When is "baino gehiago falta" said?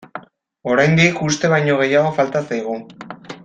1.53-2.45